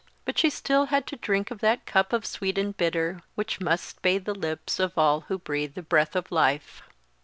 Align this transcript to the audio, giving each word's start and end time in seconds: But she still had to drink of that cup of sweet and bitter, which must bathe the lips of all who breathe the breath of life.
But 0.25 0.39
she 0.39 0.49
still 0.49 0.85
had 0.85 1.05
to 1.05 1.15
drink 1.15 1.51
of 1.51 1.59
that 1.59 1.85
cup 1.85 2.11
of 2.11 2.25
sweet 2.25 2.57
and 2.57 2.75
bitter, 2.75 3.21
which 3.35 3.61
must 3.61 4.01
bathe 4.01 4.25
the 4.25 4.33
lips 4.33 4.79
of 4.79 4.97
all 4.97 5.19
who 5.27 5.37
breathe 5.37 5.75
the 5.75 5.83
breath 5.83 6.15
of 6.15 6.31
life. 6.31 6.81